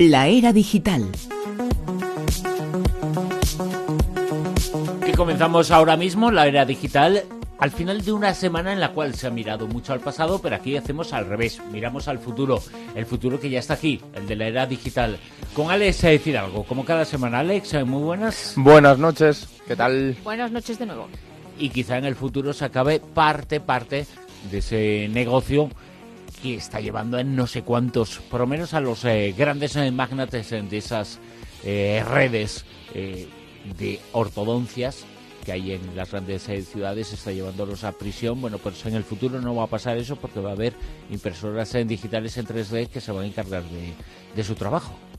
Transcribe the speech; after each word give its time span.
La 0.00 0.28
era 0.28 0.50
digital. 0.54 1.06
Y 5.06 5.12
comenzamos 5.12 5.70
ahora 5.70 5.98
mismo 5.98 6.30
la 6.30 6.46
era 6.46 6.64
digital 6.64 7.22
al 7.58 7.70
final 7.70 8.02
de 8.02 8.12
una 8.12 8.32
semana 8.32 8.72
en 8.72 8.80
la 8.80 8.92
cual 8.92 9.14
se 9.14 9.26
ha 9.26 9.30
mirado 9.30 9.66
mucho 9.66 9.92
al 9.92 10.00
pasado, 10.00 10.40
pero 10.40 10.56
aquí 10.56 10.74
hacemos 10.74 11.12
al 11.12 11.26
revés, 11.26 11.60
miramos 11.70 12.08
al 12.08 12.18
futuro, 12.18 12.62
el 12.94 13.04
futuro 13.04 13.38
que 13.38 13.50
ya 13.50 13.58
está 13.58 13.74
aquí, 13.74 14.00
el 14.14 14.26
de 14.26 14.36
la 14.36 14.46
era 14.46 14.66
digital. 14.66 15.18
Con 15.52 15.70
Alex 15.70 16.02
a 16.04 16.08
decir 16.08 16.38
algo, 16.38 16.64
como 16.64 16.86
cada 16.86 17.04
semana. 17.04 17.40
Alex, 17.40 17.84
muy 17.84 18.02
buenas. 18.02 18.54
Buenas 18.56 18.98
noches, 18.98 19.48
¿qué 19.68 19.76
tal? 19.76 20.16
Buenas 20.24 20.50
noches 20.50 20.78
de 20.78 20.86
nuevo. 20.86 21.08
Y 21.58 21.68
quizá 21.68 21.98
en 21.98 22.06
el 22.06 22.14
futuro 22.14 22.54
se 22.54 22.64
acabe 22.64 23.00
parte, 23.00 23.60
parte 23.60 24.06
de 24.50 24.58
ese 24.60 25.08
negocio 25.10 25.68
que 26.30 26.54
está 26.54 26.80
llevando 26.80 27.18
en 27.18 27.36
no 27.36 27.46
sé 27.46 27.62
cuántos, 27.62 28.18
por 28.30 28.40
lo 28.40 28.46
menos 28.46 28.74
a 28.74 28.80
los 28.80 29.04
eh, 29.04 29.34
grandes 29.36 29.76
eh, 29.76 29.90
magnates 29.90 30.50
de 30.50 30.76
esas 30.76 31.18
eh, 31.64 32.04
redes 32.08 32.64
de 32.94 34.00
ortodoncias 34.12 35.04
que 35.44 35.52
hay 35.52 35.72
en 35.72 35.94
las 35.94 36.10
grandes 36.10 36.42
ciudades 36.42 37.12
está 37.12 37.30
llevándolos 37.30 37.84
a 37.84 37.92
prisión. 37.92 38.40
Bueno, 38.40 38.58
pues 38.58 38.84
en 38.84 38.94
el 38.94 39.04
futuro 39.04 39.40
no 39.40 39.54
va 39.54 39.64
a 39.64 39.68
pasar 39.68 39.96
eso 39.96 40.16
porque 40.16 40.40
va 40.40 40.50
a 40.50 40.54
haber 40.54 40.74
impresoras 41.10 41.74
en 41.76 41.88
digitales 41.88 42.36
en 42.36 42.46
3D 42.46 42.88
que 42.88 43.00
se 43.00 43.12
van 43.12 43.24
a 43.24 43.26
encargar 43.28 43.62
de 44.34 44.44
su 44.44 44.54
trabajo. 44.54 45.09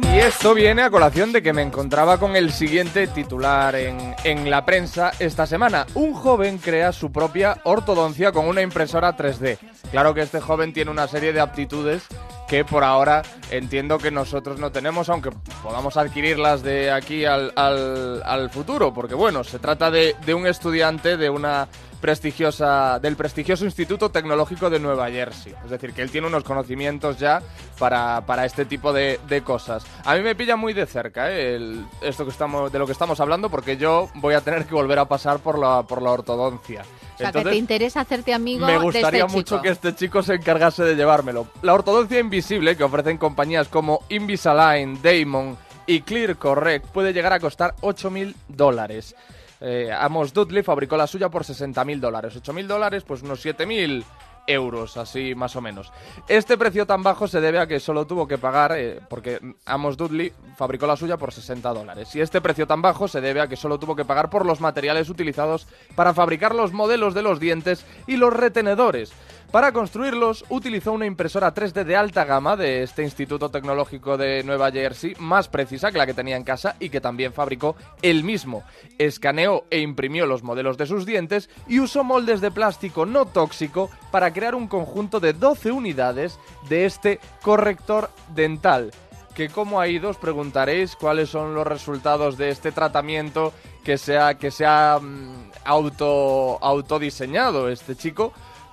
Y 0.00 0.18
esto 0.18 0.54
viene 0.54 0.82
a 0.82 0.90
colación 0.90 1.32
de 1.32 1.42
que 1.42 1.52
me 1.52 1.62
encontraba 1.62 2.18
con 2.18 2.36
el 2.36 2.52
siguiente 2.52 3.06
titular 3.08 3.74
en, 3.74 4.14
en, 4.24 4.48
la 4.48 4.64
prensa 4.64 5.12
esta 5.18 5.46
semana. 5.46 5.86
Un 5.94 6.14
joven 6.14 6.58
crea 6.58 6.92
su 6.92 7.12
propia 7.12 7.58
ortodoncia 7.64 8.32
con 8.32 8.46
una 8.46 8.62
impresora 8.62 9.16
3D. 9.16 9.58
Claro 9.90 10.14
que 10.14 10.22
este 10.22 10.40
joven 10.40 10.72
tiene 10.72 10.90
una 10.90 11.08
serie 11.08 11.32
de 11.32 11.40
aptitudes 11.40 12.06
que 12.48 12.64
por 12.64 12.84
ahora 12.84 13.22
entiendo 13.50 13.98
que 13.98 14.10
nosotros 14.10 14.58
no 14.58 14.70
tenemos, 14.72 15.08
aunque 15.08 15.30
podamos 15.62 15.96
adquirirlas 15.96 16.62
de 16.62 16.90
aquí 16.90 17.24
al, 17.24 17.52
al, 17.56 18.50
futuro, 18.50 18.92
porque 18.92 19.14
bueno, 19.14 19.42
se 19.42 19.58
trata 19.58 19.90
de, 19.90 20.14
de 20.26 20.34
un 20.34 20.46
estudiante 20.46 21.16
de 21.16 21.30
una 21.30 21.68
prestigiosa, 22.02 22.98
del 22.98 23.16
prestigioso 23.16 23.64
Instituto 23.64 24.10
Tecnológico 24.10 24.68
de 24.68 24.80
Nueva 24.80 25.08
Jersey. 25.08 25.54
Es 25.64 25.70
decir, 25.70 25.92
que 25.92 26.02
él 26.02 26.10
tiene 26.10 26.26
unos 26.26 26.42
conocimientos 26.42 27.16
ya 27.16 27.40
para, 27.78 28.26
para 28.26 28.44
este 28.44 28.64
tipo 28.64 28.92
de, 28.92 29.20
de, 29.28 29.42
cosas. 29.42 29.84
A 30.04 30.16
mí 30.16 30.20
me 30.20 30.34
pilla 30.34 30.56
muy 30.56 30.72
de 30.74 30.84
cerca 30.84 31.30
¿eh? 31.30 31.54
el, 31.54 31.86
esto 32.02 32.24
que 32.24 32.32
estamos, 32.32 32.72
de 32.72 32.78
lo 32.80 32.86
que 32.86 32.92
estamos 32.92 33.20
hablando, 33.20 33.48
porque 33.48 33.76
yo 33.76 34.10
voy 34.16 34.34
a 34.34 34.40
tener 34.40 34.66
que 34.66 34.74
volver 34.74 34.98
a 34.98 35.04
pasar 35.06 35.38
por 35.38 35.58
la, 35.58 35.84
por 35.84 36.02
la 36.02 36.10
ortodoncia. 36.10 36.82
O 36.82 37.18
sea, 37.18 37.28
Entonces, 37.28 37.44
que 37.44 37.50
te 37.50 37.56
interesa 37.56 38.00
hacerte 38.00 38.34
amigo 38.34 38.66
Me 38.66 38.78
gustaría 38.78 39.20
de 39.20 39.26
este 39.26 39.36
mucho 39.36 39.54
chico. 39.56 39.62
que 39.62 39.68
este 39.68 39.94
chico 39.94 40.22
se 40.24 40.34
encargase 40.34 40.82
de 40.82 40.96
llevármelo. 40.96 41.46
La 41.62 41.72
ortodoncia 41.72 42.18
invisible 42.18 42.76
que 42.76 42.82
ofrecen 42.82 43.16
compañías 43.16 43.68
como 43.68 44.00
Invisalign, 44.08 45.00
Damon 45.00 45.56
y 45.86 46.00
Clear 46.00 46.36
Correct 46.36 46.86
puede 46.86 47.12
llegar 47.12 47.32
a 47.32 47.38
costar 47.38 47.76
8.000 47.80 48.34
dólares. 48.48 49.14
Eh, 49.62 49.90
Amos 49.96 50.32
Dudley 50.32 50.62
fabricó 50.64 50.96
la 50.96 51.06
suya 51.06 51.28
por 51.28 51.44
60.000 51.44 52.00
dólares. 52.00 52.36
8.000 52.36 52.66
dólares, 52.66 53.04
pues 53.06 53.22
unos 53.22 53.44
7.000 53.44 54.04
euros, 54.46 54.96
así 54.96 55.34
más 55.34 55.54
o 55.56 55.60
menos. 55.60 55.92
Este 56.28 56.58
precio 56.58 56.84
tan 56.84 57.02
bajo 57.02 57.28
se 57.28 57.40
debe 57.40 57.60
a 57.60 57.66
que 57.68 57.78
solo 57.78 58.06
tuvo 58.06 58.26
que 58.26 58.38
pagar, 58.38 58.72
eh, 58.76 59.00
porque 59.08 59.40
Amos 59.64 59.96
Dudley 59.96 60.32
fabricó 60.56 60.86
la 60.86 60.96
suya 60.96 61.16
por 61.16 61.32
60 61.32 61.72
dólares. 61.72 62.14
Y 62.16 62.20
este 62.20 62.40
precio 62.40 62.66
tan 62.66 62.82
bajo 62.82 63.06
se 63.06 63.20
debe 63.20 63.40
a 63.40 63.46
que 63.46 63.56
solo 63.56 63.78
tuvo 63.78 63.94
que 63.94 64.04
pagar 64.04 64.30
por 64.30 64.44
los 64.44 64.60
materiales 64.60 65.08
utilizados 65.08 65.66
para 65.94 66.12
fabricar 66.12 66.54
los 66.54 66.72
modelos 66.72 67.14
de 67.14 67.22
los 67.22 67.38
dientes 67.38 67.86
y 68.06 68.16
los 68.16 68.32
retenedores. 68.32 69.12
Para 69.52 69.70
construirlos 69.70 70.46
utilizó 70.48 70.92
una 70.92 71.04
impresora 71.04 71.52
3D 71.52 71.84
de 71.84 71.94
alta 71.94 72.24
gama 72.24 72.56
de 72.56 72.82
este 72.82 73.02
Instituto 73.02 73.50
Tecnológico 73.50 74.16
de 74.16 74.42
Nueva 74.44 74.72
Jersey, 74.72 75.14
más 75.18 75.48
precisa 75.48 75.92
que 75.92 75.98
la 75.98 76.06
que 76.06 76.14
tenía 76.14 76.38
en 76.38 76.42
casa 76.42 76.74
y 76.80 76.88
que 76.88 77.02
también 77.02 77.34
fabricó 77.34 77.76
él 78.00 78.24
mismo. 78.24 78.64
Escaneó 78.96 79.64
e 79.68 79.80
imprimió 79.80 80.24
los 80.24 80.42
modelos 80.42 80.78
de 80.78 80.86
sus 80.86 81.04
dientes 81.04 81.50
y 81.68 81.80
usó 81.80 82.02
moldes 82.02 82.40
de 82.40 82.50
plástico 82.50 83.04
no 83.04 83.26
tóxico 83.26 83.90
para 84.10 84.32
crear 84.32 84.54
un 84.54 84.68
conjunto 84.68 85.20
de 85.20 85.34
12 85.34 85.70
unidades 85.70 86.38
de 86.70 86.86
este 86.86 87.20
corrector 87.42 88.08
dental. 88.34 88.90
Que 89.34 89.50
cómo 89.50 89.80
ha 89.80 89.88
ido, 89.88 90.08
os 90.08 90.16
preguntaréis 90.16 90.96
cuáles 90.96 91.28
son 91.28 91.54
los 91.54 91.66
resultados 91.66 92.38
de 92.38 92.48
este 92.48 92.72
tratamiento 92.72 93.52
que 93.84 93.98
se 93.98 94.16
ha, 94.16 94.32
que 94.34 94.50
auto, 95.64 96.58
autodiseñado 96.62 97.68
este 97.68 97.96
chico. 97.96 98.32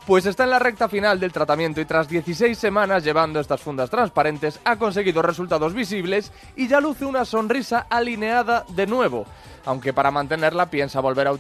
Pues 0.10 0.26
está 0.26 0.44
en 0.44 0.50
la 0.50 0.58
recta 0.58 0.90
final 0.90 1.20
del 1.20 1.32
tratamiento 1.32 1.80
y 1.80 1.86
tras 1.86 2.10
16 2.10 2.58
semanas 2.58 3.04
llevando 3.04 3.40
estas 3.40 3.62
fundas 3.62 3.92
transparentes 3.92 4.60
ha 4.66 4.76
conseguido 4.76 5.22
resultados 5.22 5.76
visibles 5.76 6.32
y 6.56 6.68
ya 6.68 6.82
luce 6.82 7.06
una 7.06 7.26
sonrisa 7.26 7.86
alineada 7.92 8.66
de 8.70 8.88
nuevo. 8.88 9.28
Aunque 9.66 9.94
para 9.94 10.10
mantenerla 10.10 10.72
piensa 10.72 11.00
volver 11.00 11.28
a, 11.28 11.34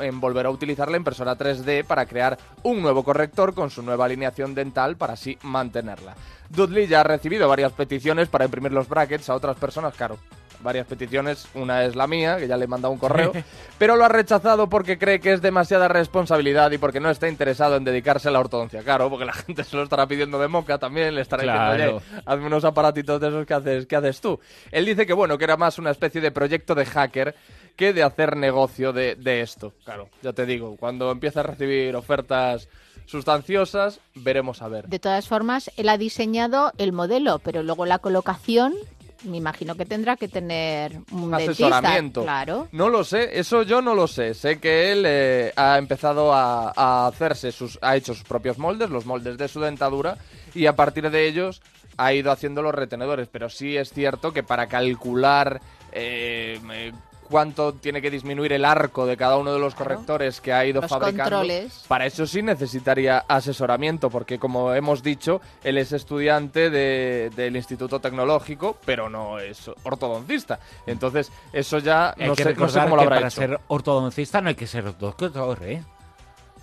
en 0.00 0.20
volver 0.20 0.44
a 0.44 0.50
utilizar 0.50 0.90
la 0.90 0.98
impresora 0.98 1.38
3D 1.38 1.86
para 1.86 2.04
crear 2.04 2.36
un 2.64 2.82
nuevo 2.82 3.02
corrector 3.02 3.54
con 3.54 3.70
su 3.70 3.80
nueva 3.80 4.04
alineación 4.04 4.54
dental 4.54 4.98
para 4.98 5.14
así 5.14 5.38
mantenerla. 5.40 6.14
Dudley 6.50 6.88
ya 6.88 7.00
ha 7.00 7.04
recibido 7.04 7.48
varias 7.48 7.72
peticiones 7.72 8.28
para 8.28 8.44
imprimir 8.44 8.72
los 8.72 8.90
brackets 8.90 9.30
a 9.30 9.34
otras 9.34 9.56
personas, 9.56 9.94
claro, 9.94 10.18
varias 10.62 10.86
peticiones. 10.86 11.46
Una 11.54 11.84
es 11.84 11.96
la 11.96 12.06
mía, 12.06 12.36
que 12.38 12.46
ya 12.48 12.56
le 12.56 12.64
he 12.64 12.68
mandado 12.68 12.92
un 12.92 12.98
correo, 12.98 13.32
pero 13.78 13.96
lo 13.96 14.04
ha 14.04 14.08
rechazado 14.08 14.68
porque 14.68 14.98
cree 14.98 15.20
que 15.20 15.32
es 15.32 15.42
demasiada 15.42 15.88
responsabilidad 15.88 16.70
y 16.70 16.78
porque 16.78 17.00
no 17.00 17.10
está 17.10 17.28
interesado 17.28 17.76
en 17.76 17.84
dedicarse 17.84 18.28
a 18.28 18.30
la 18.30 18.40
ortodoncia. 18.40 18.82
Claro, 18.82 19.10
porque 19.10 19.24
la 19.24 19.32
gente 19.34 19.64
se 19.64 19.76
lo 19.76 19.82
estará 19.82 20.06
pidiendo 20.06 20.38
de 20.38 20.48
moca 20.48 20.78
también, 20.78 21.14
le 21.14 21.20
estará 21.22 21.42
Claro. 21.42 21.72
diciendo, 21.72 21.96
oye, 22.12 22.22
hazme 22.26 22.46
unos 22.46 22.64
aparatitos 22.64 23.20
de 23.20 23.28
esos 23.28 23.46
que 23.46 23.54
haces, 23.54 23.86
que 23.86 23.96
haces 23.96 24.20
tú. 24.20 24.38
Él 24.70 24.84
dice 24.86 25.06
que, 25.06 25.12
bueno, 25.12 25.36
que 25.38 25.44
era 25.44 25.56
más 25.56 25.78
una 25.78 25.90
especie 25.90 26.20
de 26.20 26.30
proyecto 26.30 26.74
de 26.74 26.86
hacker 26.86 27.34
que 27.76 27.92
de 27.92 28.02
hacer 28.02 28.36
negocio 28.36 28.92
de, 28.92 29.14
de 29.16 29.40
esto. 29.40 29.72
Claro, 29.84 30.08
ya 30.22 30.32
te 30.32 30.44
digo, 30.46 30.76
cuando 30.76 31.10
empieza 31.10 31.40
a 31.40 31.42
recibir 31.44 31.96
ofertas 31.96 32.68
sustanciosas, 33.06 34.00
veremos 34.14 34.62
a 34.62 34.68
ver. 34.68 34.86
De 34.88 34.98
todas 34.98 35.28
formas, 35.28 35.70
él 35.76 35.88
ha 35.88 35.98
diseñado 35.98 36.72
el 36.78 36.92
modelo, 36.92 37.38
pero 37.40 37.62
luego 37.62 37.86
la 37.86 37.98
colocación, 37.98 38.74
me 39.24 39.36
imagino 39.36 39.74
que 39.74 39.84
tendrá 39.86 40.16
que 40.16 40.28
tener 40.28 40.98
un 41.12 41.30
dentista. 41.30 41.66
asesoramiento. 41.66 42.22
Claro. 42.22 42.68
No 42.72 42.88
lo 42.88 43.04
sé, 43.04 43.38
eso 43.38 43.62
yo 43.62 43.80
no 43.82 43.94
lo 43.94 44.06
sé. 44.06 44.34
Sé 44.34 44.58
que 44.58 44.92
él 44.92 45.04
eh, 45.06 45.52
ha 45.56 45.78
empezado 45.78 46.32
a, 46.32 46.72
a 46.74 47.06
hacerse 47.06 47.52
sus, 47.52 47.78
ha 47.82 47.96
hecho 47.96 48.14
sus 48.14 48.24
propios 48.24 48.58
moldes, 48.58 48.90
los 48.90 49.06
moldes 49.06 49.38
de 49.38 49.48
su 49.48 49.60
dentadura, 49.60 50.16
y 50.54 50.66
a 50.66 50.76
partir 50.76 51.10
de 51.10 51.26
ellos 51.26 51.62
ha 51.96 52.12
ido 52.12 52.30
haciendo 52.32 52.62
los 52.62 52.74
retenedores. 52.74 53.28
Pero 53.28 53.48
sí 53.48 53.76
es 53.76 53.92
cierto 53.92 54.32
que 54.32 54.42
para 54.42 54.66
calcular 54.66 55.60
eh, 55.92 56.58
cuánto 57.32 57.72
tiene 57.72 58.00
que 58.02 58.10
disminuir 58.10 58.52
el 58.52 58.64
arco 58.64 59.06
de 59.06 59.16
cada 59.16 59.38
uno 59.38 59.52
de 59.52 59.58
los 59.58 59.74
Claro. 59.74 59.94
correctores 59.94 60.40
que 60.40 60.52
ha 60.52 60.64
ido 60.66 60.82
Los 60.82 60.90
fabricando. 60.90 61.22
controles. 61.24 61.84
Para 61.88 62.04
eso 62.06 62.26
sí 62.26 62.42
necesitaría 62.42 63.24
asesoramiento, 63.26 64.10
porque 64.10 64.38
como 64.38 64.72
hemos 64.74 65.02
dicho, 65.02 65.40
él 65.64 65.78
es 65.78 65.92
estudiante 65.92 66.68
de- 66.70 67.30
del 67.34 67.56
Instituto 67.56 67.98
Tecnológico, 68.00 68.76
pero 68.84 69.08
no 69.08 69.38
es 69.38 69.70
ortodoncista. 69.82 70.60
Entonces, 70.86 71.32
eso 71.52 71.78
ya 71.78 72.14
Hay 72.18 72.26
no 72.28 72.34
que 72.36 72.42
sé, 72.44 72.54
no 72.54 72.68
sé 72.68 72.80
cómo 72.80 72.96
lo 72.96 73.02
que 73.02 73.06
habrá 73.06 73.16
para 73.16 73.28
hecho. 73.28 73.40
ser 73.40 73.60
ortodoncista 73.68 74.40
no 74.42 74.50
hay 74.50 74.54
que 74.54 74.66
ser 74.66 74.96
doctor, 74.98 75.58
¿eh? 75.62 75.82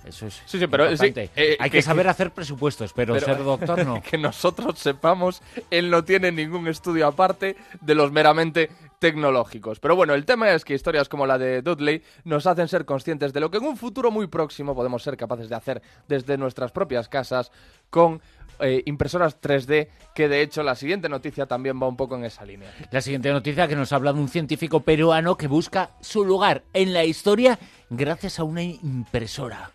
Eso 0.06 0.28
es 0.28 0.42
Sí, 0.46 0.58
sí, 0.60 0.68
pero, 0.68 0.96
sí, 0.96 1.14
eh, 1.16 1.58
Hay 1.60 1.70
que- 1.70 1.78
que, 1.78 1.82
saber 1.82 2.08
hacer 2.08 2.32
presupuestos, 2.32 2.94
pero, 2.94 3.14
pero- 3.14 3.26
ser 3.26 3.44
doctor 3.44 3.86
no. 3.86 4.02
que 4.10 4.18
nosotros 4.18 4.80
sepamos, 4.80 5.42
él 5.70 5.90
no 5.90 6.04
tiene 6.04 6.32
ningún 6.32 6.68
estudio 6.68 7.06
aparte 7.08 7.56
de 7.82 7.96
los 7.96 8.12
meramente 8.12 8.70
tecnológicos. 9.00 9.80
Pero 9.80 9.96
bueno, 9.96 10.14
el 10.14 10.26
tema 10.26 10.52
es 10.52 10.64
que 10.66 10.74
historias 10.74 11.10
como 11.10 11.26
la 11.26 11.38
de 11.38 11.62
Dudley 11.62 12.04
nos 12.24 12.46
hacen 12.48 12.68
ser 12.68 12.86
conscientes 12.86 13.34
de 13.34 13.40
lo 13.40 13.50
que 13.52 13.58
en 13.58 13.66
un 13.66 13.78
futuro 13.78 14.12
muy 14.12 14.28
próximo 14.28 14.76
podemos 14.76 15.04
ser 15.04 15.18
capaces 15.18 15.50
de 15.50 15.56
hacer 15.56 15.82
desde 16.08 16.38
nuestras 16.38 16.72
propias 16.72 17.08
casas 17.10 17.52
con 17.90 18.22
eh, 18.62 18.84
impresoras 18.88 19.40
3D, 19.40 19.88
que 20.14 20.28
de 20.28 20.42
hecho 20.42 20.64
la 20.64 20.76
siguiente 20.76 21.08
noticia 21.08 21.46
también 21.46 21.82
va 21.82 21.88
un 21.88 21.96
poco 21.96 22.16
en 22.18 22.26
esa 22.26 22.44
línea. 22.44 22.70
La 22.92 23.00
siguiente 23.02 23.32
noticia 23.32 23.70
que 23.70 23.76
nos 23.78 23.94
habla 23.94 24.12
de 24.12 24.20
un 24.20 24.28
científico 24.28 24.82
peruano 24.82 25.38
que 25.38 25.48
busca 25.48 25.92
su 26.02 26.26
lugar 26.26 26.64
en 26.74 26.92
la 26.94 27.06
historia 27.06 27.58
gracias 27.90 28.40
a 28.40 28.44
una 28.44 28.64
impresora. 28.64 29.72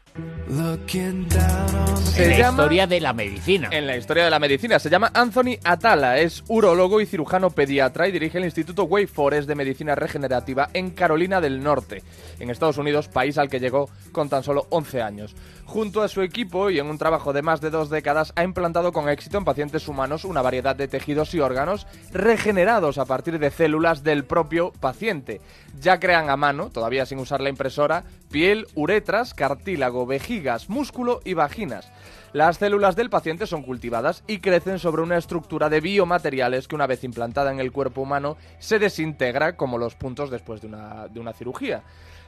en 2.16 2.30
la 2.30 2.36
llama- 2.38 2.62
historia 2.62 2.86
de 2.86 3.00
la 3.00 3.12
medicina. 3.12 3.68
En 3.72 3.84
la 3.88 3.96
historia 3.96 4.22
de 4.24 4.30
la 4.30 4.38
medicina 4.38 4.78
se 4.78 4.88
llama 4.88 5.10
Anthony 5.12 5.58
Atala, 5.64 6.18
es 6.18 6.44
urólogo 6.46 7.00
y 7.00 7.06
cirujano 7.06 7.50
pediatra 7.50 8.06
y 8.06 8.12
dirige 8.12 8.38
el 8.38 8.44
Instituto 8.44 8.84
Wake 8.84 9.08
Forest 9.08 9.48
de 9.48 9.56
Medicina 9.56 9.96
Regenerativa 9.96 10.68
en 10.72 10.90
Carolina 10.90 11.40
del 11.40 11.60
Norte, 11.64 12.04
en 12.38 12.50
Estados 12.50 12.78
Unidos, 12.78 13.08
país 13.08 13.36
al 13.38 13.48
que 13.48 13.58
llegó 13.58 13.88
con 14.12 14.28
tan 14.28 14.44
solo 14.44 14.68
11 14.70 15.02
años. 15.02 15.34
Junto 15.64 16.02
a 16.02 16.08
su 16.08 16.22
equipo 16.22 16.70
y 16.70 16.78
en 16.78 16.86
un 16.86 16.98
trabajo 16.98 17.32
de 17.32 17.42
más 17.42 17.60
de 17.60 17.70
dos 17.70 17.90
décadas 17.90 18.32
ha 18.36 18.44
implantado 18.44 18.92
con 18.92 19.08
éxito 19.08 19.38
en 19.38 19.44
pacientes 19.44 19.88
humanos 19.88 20.24
una 20.24 20.42
variedad 20.42 20.76
de 20.76 20.86
tejidos 20.86 21.34
y 21.34 21.40
órganos 21.40 21.88
regenerados 22.12 22.98
a 22.98 23.06
partir 23.06 23.40
de 23.40 23.50
células 23.50 24.04
del 24.04 24.24
propio 24.24 24.70
paciente. 24.78 25.40
Ya 25.80 25.98
crean 26.00 26.30
a 26.30 26.36
mano, 26.36 26.70
todavía 26.70 27.06
sin 27.06 27.18
usar 27.18 27.40
la 27.40 27.48
impresora, 27.48 28.04
piel, 28.30 28.66
uretras, 28.74 29.34
cartílago, 29.34 30.06
vejigas, 30.06 30.68
músculo 30.68 31.20
y 31.24 31.34
vaginas. 31.34 31.90
Las 32.32 32.58
células 32.58 32.96
del 32.96 33.10
paciente 33.10 33.46
son 33.46 33.62
cultivadas 33.62 34.24
y 34.26 34.38
crecen 34.38 34.78
sobre 34.78 35.02
una 35.02 35.16
estructura 35.16 35.68
de 35.68 35.80
biomateriales 35.80 36.66
que 36.66 36.74
una 36.74 36.88
vez 36.88 37.04
implantada 37.04 37.52
en 37.52 37.60
el 37.60 37.70
cuerpo 37.70 38.00
humano 38.00 38.36
se 38.58 38.78
desintegra 38.78 39.56
como 39.56 39.78
los 39.78 39.94
puntos 39.94 40.30
después 40.30 40.60
de 40.60 40.66
una, 40.66 41.06
de 41.08 41.20
una 41.20 41.32
cirugía. 41.32 41.82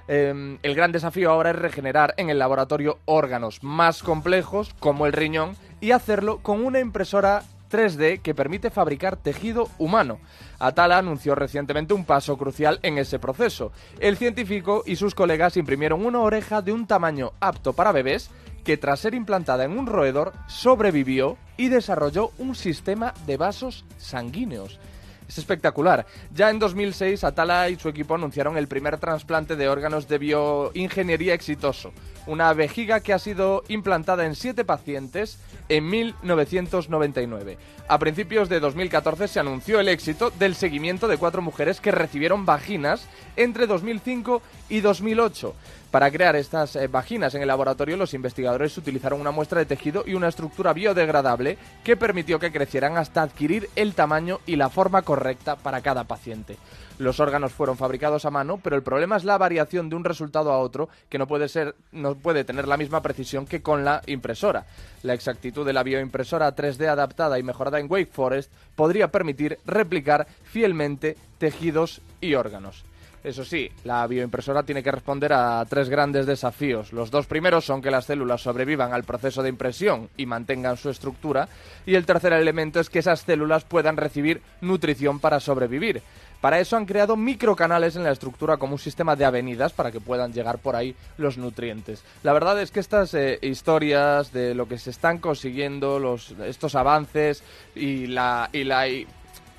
Eh, 0.08 0.58
el 0.62 0.74
gran 0.74 0.92
desafío 0.92 1.30
ahora 1.30 1.50
es 1.50 1.56
regenerar 1.56 2.14
en 2.16 2.30
el 2.30 2.38
laboratorio 2.38 3.00
órganos 3.04 3.64
más 3.64 4.02
complejos 4.02 4.74
como 4.78 5.06
el 5.06 5.12
riñón 5.12 5.56
y 5.80 5.90
hacerlo 5.90 6.38
con 6.42 6.64
una 6.64 6.78
impresora 6.78 7.42
3D 7.70 8.20
que 8.20 8.34
permite 8.34 8.70
fabricar 8.70 9.16
tejido 9.16 9.68
humano. 9.78 10.18
Atala 10.58 10.98
anunció 10.98 11.34
recientemente 11.34 11.94
un 11.94 12.04
paso 12.04 12.36
crucial 12.36 12.78
en 12.82 12.98
ese 12.98 13.18
proceso. 13.18 13.72
El 14.00 14.16
científico 14.16 14.82
y 14.86 14.96
sus 14.96 15.14
colegas 15.14 15.56
imprimieron 15.56 16.04
una 16.04 16.20
oreja 16.20 16.62
de 16.62 16.72
un 16.72 16.86
tamaño 16.86 17.32
apto 17.40 17.72
para 17.72 17.92
bebés 17.92 18.30
que 18.64 18.76
tras 18.76 19.00
ser 19.00 19.14
implantada 19.14 19.64
en 19.64 19.78
un 19.78 19.86
roedor 19.86 20.32
sobrevivió 20.48 21.36
y 21.56 21.68
desarrolló 21.68 22.32
un 22.38 22.54
sistema 22.54 23.14
de 23.26 23.36
vasos 23.36 23.84
sanguíneos. 23.96 24.80
Es 25.28 25.38
espectacular. 25.38 26.06
Ya 26.32 26.50
en 26.50 26.58
2006, 26.58 27.24
Atala 27.24 27.68
y 27.68 27.76
su 27.76 27.88
equipo 27.88 28.14
anunciaron 28.14 28.56
el 28.56 28.68
primer 28.68 28.98
trasplante 28.98 29.56
de 29.56 29.68
órganos 29.68 30.06
de 30.06 30.18
bioingeniería 30.18 31.34
exitoso. 31.34 31.92
Una 32.26 32.52
vejiga 32.52 33.00
que 33.00 33.12
ha 33.12 33.18
sido 33.18 33.64
implantada 33.68 34.24
en 34.24 34.34
siete 34.36 34.64
pacientes 34.64 35.38
en 35.68 35.88
1999. 35.88 37.58
A 37.88 37.98
principios 37.98 38.48
de 38.48 38.60
2014 38.60 39.28
se 39.28 39.40
anunció 39.40 39.80
el 39.80 39.88
éxito 39.88 40.30
del 40.30 40.54
seguimiento 40.54 41.08
de 41.08 41.18
cuatro 41.18 41.42
mujeres 41.42 41.80
que 41.80 41.92
recibieron 41.92 42.46
vaginas 42.46 43.06
entre 43.36 43.66
2005 43.66 44.42
y 44.68 44.80
2008. 44.80 45.54
Para 45.90 46.10
crear 46.10 46.36
estas 46.36 46.76
eh, 46.76 46.88
vaginas 46.88 47.34
en 47.34 47.42
el 47.42 47.48
laboratorio, 47.48 47.96
los 47.96 48.12
investigadores 48.12 48.76
utilizaron 48.76 49.20
una 49.20 49.30
muestra 49.30 49.60
de 49.60 49.66
tejido 49.66 50.04
y 50.06 50.14
una 50.14 50.28
estructura 50.28 50.72
biodegradable 50.72 51.58
que 51.84 51.96
permitió 51.96 52.38
que 52.38 52.52
crecieran 52.52 52.96
hasta 52.96 53.22
adquirir 53.22 53.70
el 53.76 53.94
tamaño 53.94 54.40
y 54.46 54.56
la 54.56 54.68
forma 54.68 55.02
correcta 55.02 55.15
para 55.62 55.80
cada 55.80 56.04
paciente. 56.04 56.56
Los 56.98 57.20
órganos 57.20 57.52
fueron 57.52 57.76
fabricados 57.76 58.24
a 58.24 58.30
mano, 58.30 58.58
pero 58.62 58.76
el 58.76 58.82
problema 58.82 59.16
es 59.16 59.24
la 59.24 59.38
variación 59.38 59.88
de 59.88 59.96
un 59.96 60.04
resultado 60.04 60.52
a 60.52 60.58
otro 60.58 60.88
que 61.08 61.18
no 61.18 61.26
puede 61.26 61.48
ser 61.48 61.74
no 61.92 62.14
puede 62.14 62.44
tener 62.44 62.66
la 62.66 62.76
misma 62.76 63.02
precisión 63.02 63.46
que 63.46 63.62
con 63.62 63.84
la 63.84 64.02
impresora. 64.06 64.66
La 65.02 65.14
exactitud 65.14 65.66
de 65.66 65.72
la 65.72 65.82
bioimpresora 65.82 66.54
3D 66.54 66.88
adaptada 66.88 67.38
y 67.38 67.42
mejorada 67.42 67.78
en 67.78 67.90
Wake 67.90 68.10
Forest 68.12 68.50
podría 68.74 69.08
permitir 69.08 69.58
replicar 69.66 70.26
fielmente 70.44 71.16
tejidos 71.38 72.00
y 72.20 72.34
órganos. 72.34 72.84
Eso 73.24 73.44
sí, 73.44 73.70
la 73.84 74.06
bioimpresora 74.06 74.62
tiene 74.62 74.82
que 74.82 74.92
responder 74.92 75.32
a 75.32 75.64
tres 75.68 75.88
grandes 75.88 76.26
desafíos. 76.26 76.92
Los 76.92 77.10
dos 77.10 77.26
primeros 77.26 77.64
son 77.64 77.82
que 77.82 77.90
las 77.90 78.06
células 78.06 78.42
sobrevivan 78.42 78.92
al 78.92 79.04
proceso 79.04 79.42
de 79.42 79.48
impresión 79.48 80.08
y 80.16 80.26
mantengan 80.26 80.76
su 80.76 80.90
estructura. 80.90 81.48
Y 81.86 81.94
el 81.94 82.06
tercer 82.06 82.32
elemento 82.32 82.78
es 82.78 82.88
que 82.88 83.00
esas 83.00 83.20
células 83.20 83.64
puedan 83.64 83.96
recibir 83.96 84.42
nutrición 84.60 85.18
para 85.18 85.40
sobrevivir. 85.40 86.02
Para 86.40 86.60
eso 86.60 86.76
han 86.76 86.86
creado 86.86 87.16
microcanales 87.16 87.96
en 87.96 88.04
la 88.04 88.12
estructura 88.12 88.56
como 88.58 88.74
un 88.74 88.78
sistema 88.78 89.16
de 89.16 89.24
avenidas 89.24 89.72
para 89.72 89.90
que 89.90 90.00
puedan 90.00 90.32
llegar 90.32 90.58
por 90.58 90.76
ahí 90.76 90.94
los 91.16 91.38
nutrientes. 91.38 92.04
La 92.22 92.32
verdad 92.32 92.60
es 92.60 92.70
que 92.70 92.80
estas 92.80 93.14
eh, 93.14 93.38
historias 93.42 94.32
de 94.32 94.54
lo 94.54 94.68
que 94.68 94.78
se 94.78 94.90
están 94.90 95.18
consiguiendo, 95.18 95.98
los, 95.98 96.32
estos 96.44 96.74
avances 96.74 97.42
y 97.74 98.06
la, 98.06 98.50
y 98.52 98.64
la 98.64 98.86
y 98.88 99.06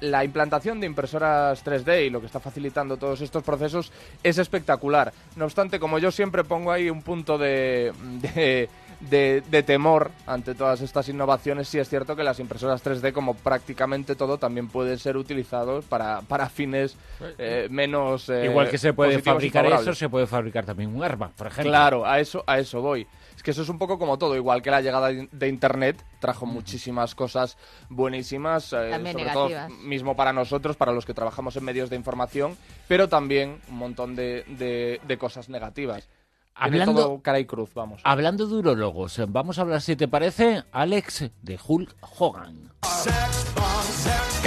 la 0.02 0.24
implantación 0.24 0.80
de 0.80 0.86
impresoras 0.88 1.64
3D 1.66 2.08
y 2.08 2.10
lo 2.10 2.20
que 2.20 2.28
está 2.28 2.40
facilitando 2.40 2.98
todos 2.98 3.22
estos 3.22 3.44
procesos 3.44 3.92
es 4.24 4.38
espectacular. 4.38 5.12
No 5.36 5.46
obstante, 5.46 5.80
como 5.80 6.00
yo 6.00 6.12
siempre 6.12 6.44
pongo 6.44 6.72
ahí 6.72 6.90
un 6.90 7.02
punto 7.02 7.38
de, 7.38 7.92
de, 8.22 8.70
de- 9.00 9.44
de 9.50 9.64
temor 9.64 10.12
ante 10.26 10.56
todas 10.56 10.82
estas 10.82 11.08
innovaciones, 11.10 11.68
sí 11.68 11.80
es 11.80 11.90
cierto 11.90 12.16
que 12.16 12.24
las 12.24 12.40
impresoras 12.40 12.84
3D, 12.84 13.12
como 13.14 13.34
prácticamente 13.36 14.16
todo, 14.16 14.38
también 14.38 14.68
pueden 14.68 14.98
ser 15.00 15.18
utilizados 15.18 15.86
para, 15.86 16.22
para 16.22 16.50
fines 16.50 16.96
eh, 17.38 17.68
menos... 17.72 18.30
eh, 18.30 18.46
Igual 18.46 18.70
que 18.70 18.78
se 18.78 18.94
puede 18.94 19.20
fabricar 19.20 19.66
eso, 19.82 19.94
se 19.96 20.10
puede 20.10 20.28
fabricar 20.28 20.66
también 20.66 20.96
un 20.96 21.04
arma, 21.04 21.32
por 21.36 21.48
ejemplo. 21.48 21.72
Claro, 21.72 22.06
a 22.06 22.20
eso, 22.20 22.44
a 22.48 22.60
eso 22.60 22.82
voy. 22.82 23.06
Que 23.48 23.52
eso 23.52 23.62
es 23.62 23.70
un 23.70 23.78
poco 23.80 23.98
como 23.98 24.18
todo, 24.18 24.36
igual 24.36 24.62
que 24.62 24.70
la 24.70 24.82
llegada 24.82 25.08
de 25.08 25.48
Internet 25.48 26.04
trajo 26.20 26.46
muchísimas 26.46 27.16
cosas 27.16 27.58
buenísimas, 27.88 28.74
eh, 28.74 28.90
sobre 28.92 29.14
negativas. 29.14 29.34
todo 29.34 29.70
mismo 29.88 30.18
para 30.18 30.34
nosotros, 30.34 30.76
para 30.76 30.92
los 30.92 31.06
que 31.06 31.14
trabajamos 31.14 31.56
en 31.56 31.64
medios 31.64 31.90
de 31.90 31.96
información, 31.96 32.58
pero 32.90 33.08
también 33.08 33.62
un 33.70 33.78
montón 33.78 34.18
de, 34.18 34.44
de- 34.50 35.00
de 35.08 35.18
cosas 35.18 35.48
negativas. 35.48 36.10
Hablando- 36.56 37.02
todo 37.02 37.22
cara 37.22 37.40
y 37.40 37.46
cruz, 37.46 37.74
vamos. 37.74 38.02
Hablando 38.04 38.48
de 38.48 38.56
urólogos, 38.56 39.18
eh, 39.18 39.26
vamos 39.30 39.58
a 39.60 39.62
hablar, 39.62 39.80
si 39.80 39.96
te 39.96 40.10
parece, 40.10 40.66
Alex, 40.74 41.32
de 41.42 41.58
Hulk 41.66 41.96
Hogan. 42.20 42.74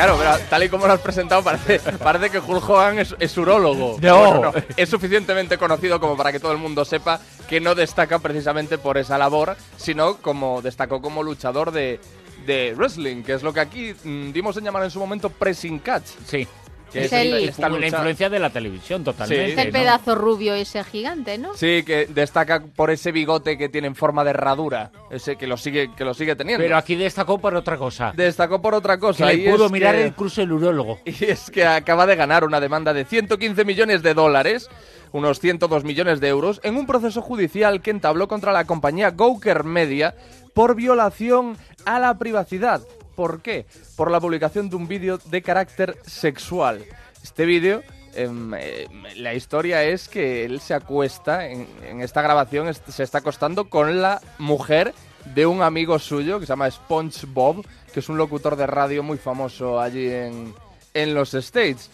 Claro, 0.01 0.17
pero 0.17 0.39
tal 0.49 0.63
y 0.63 0.71
como 0.71 0.87
lo 0.87 0.95
has 0.95 1.01
presentado, 1.01 1.43
parece, 1.43 1.79
parece 1.99 2.31
que 2.31 2.39
Hulk 2.39 2.71
Hogan 2.71 2.99
es, 3.01 3.15
es 3.19 3.37
urólogo. 3.37 3.99
No. 4.01 4.41
Bueno, 4.41 4.53
Es 4.75 4.89
suficientemente 4.89 5.59
conocido 5.59 6.01
como 6.01 6.17
para 6.17 6.33
que 6.33 6.41
todo 6.41 6.53
el 6.53 6.59
mundo 6.59 6.87
sepa 6.87 7.21
que 7.47 7.61
no 7.61 7.75
destaca 7.75 8.19
precisamente 8.19 8.79
por 8.79 8.97
esa 8.97 9.19
labor, 9.19 9.59
sino 9.77 10.17
como 10.17 10.63
destacó 10.63 11.03
como 11.03 11.23
luchador 11.23 11.71
de, 11.71 12.01
de 12.47 12.73
wrestling, 12.79 13.23
que 13.23 13.35
es 13.35 13.43
lo 13.43 13.53
que 13.53 13.61
aquí 13.61 13.95
mm, 14.03 14.33
dimos 14.33 14.57
en 14.57 14.65
llamar 14.65 14.85
en 14.85 14.91
su 14.91 14.99
momento 15.01 15.29
pressing 15.29 15.79
catch. 15.81 16.07
Sí. 16.27 16.49
Que 16.93 17.05
Es 17.05 17.13
el- 17.13 17.49
esta 17.49 17.69
la 17.69 17.87
influencia 17.87 18.29
de 18.29 18.39
la 18.41 18.51
televisión, 18.51 19.05
totalmente. 19.05 19.53
Es 19.53 19.59
el 19.59 19.69
¿no? 19.69 19.73
pedazo 19.79 20.15
rubio 20.17 20.55
ese 20.55 20.83
gigante, 20.83 21.39
¿no? 21.39 21.55
Sí, 21.55 21.83
que 21.85 22.07
destaca 22.07 22.63
por 22.75 22.91
ese 22.91 23.13
bigote 23.13 23.57
que 23.57 23.69
tiene 23.69 23.87
en 23.87 23.95
forma 23.95 24.25
de 24.25 24.31
herradura, 24.31 24.91
ese 25.11 25.37
que 25.37 25.47
lo 25.47 25.57
sigue, 25.57 25.91
que 25.97 26.05
lo 26.05 26.15
sigue 26.15 26.35
teniendo. 26.37 26.63
Pero 26.63 26.77
aquí 26.77 26.97
destacó 26.97 27.39
por 27.39 27.55
otra 27.55 27.77
cosa. 27.77 28.13
Destacó 28.17 28.61
por 28.61 28.75
otra 28.75 28.99
cosa. 28.99 29.29
que 29.29 29.35
y 29.35 29.37
le 29.45 29.53
pudo 29.53 29.67
es 29.67 29.73
mirar 29.73 29.95
que- 29.95 30.07
incluso 30.09 30.43
el 30.43 30.53
urólogo. 30.53 30.99
Y 31.05 31.25
es 31.27 31.51
que 31.51 31.65
acaba 31.65 32.07
de 32.07 32.17
ganar 32.17 32.45
una 32.45 32.61
demanda 32.61 32.93
de 32.93 33.05
115 33.05 33.65
millones 33.65 34.03
de 34.03 34.15
dólares, 34.15 34.69
unos 35.13 35.39
102 35.41 35.85
millones 35.85 36.21
de 36.21 36.29
euros, 36.29 36.61
en 36.65 36.77
un 36.77 36.87
proceso 36.87 37.23
judicial 37.23 37.83
que 37.83 37.91
entabló 37.91 38.27
contra 38.29 38.53
la 38.53 38.65
compañía 38.65 39.11
Gawker 39.13 39.65
Media 39.65 40.15
por 40.55 40.75
violación 40.75 41.57
a 41.85 41.99
la 42.01 42.19
privacidad. 42.19 42.81
¿Por 43.21 43.43
qué? 43.43 43.67
Por 43.97 44.11
la 44.11 44.19
publicación 44.19 44.71
de 44.71 44.77
un 44.77 44.89
vídeo 44.89 45.19
de 45.27 45.43
carácter 45.43 45.99
sexual. 46.07 46.83
Este 47.23 47.45
vídeo, 47.45 47.83
em, 48.15 48.55
eh, 48.55 48.87
la 49.17 49.35
historia 49.35 49.85
es 49.85 50.09
que 50.09 50.47
él 50.47 50.59
se 50.59 50.73
acuesta, 50.73 51.47
en, 51.47 51.67
en 51.87 52.01
esta 52.01 52.23
grabación 52.23 52.73
se 52.73 53.03
está 53.03 53.19
acostando 53.19 53.69
con 53.69 54.01
la 54.01 54.23
mujer 54.39 54.95
de 55.35 55.45
un 55.45 55.61
amigo 55.61 55.99
suyo 55.99 56.41
que 56.41 56.47
se 56.47 56.53
llama 56.55 56.71
SpongeBob, 56.71 57.63
que 57.93 58.01
es 58.01 58.09
un 58.09 58.17
locutor 58.17 58.57
de 58.57 58.67
radio 58.67 59.03
muy 59.03 59.19
famoso 59.19 59.79
allí 59.79 60.09
en, 60.09 60.55
en 60.95 61.13
los 61.15 61.35
States. 61.35 61.91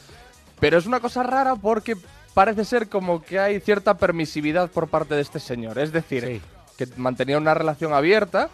Pero 0.61 0.79
es 0.79 0.87
una 0.87 1.01
cosa 1.01 1.25
rara 1.25 1.57
porque 1.57 1.97
parece 2.35 2.65
ser 2.65 2.89
como 2.89 3.21
que 3.21 3.41
hay 3.41 3.59
cierta 3.59 3.97
permisividad 3.99 4.71
por 4.71 4.87
parte 4.87 5.17
de 5.17 5.23
este 5.23 5.41
señor. 5.41 5.77
Es 5.81 5.91
decir, 5.91 6.25
Sí. 6.25 6.41
que 6.79 6.87
mantenía 6.97 7.37
una 7.37 7.53
relación 7.53 7.93
abierta. 7.95 8.49